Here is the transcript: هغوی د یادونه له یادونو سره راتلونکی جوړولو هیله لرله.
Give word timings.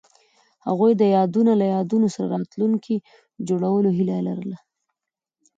هغوی 0.67 0.91
د 0.97 1.03
یادونه 1.15 1.51
له 1.61 1.65
یادونو 1.75 2.07
سره 2.15 2.27
راتلونکی 2.35 2.95
جوړولو 3.47 3.89
هیله 3.97 4.17
لرله. 4.27 4.57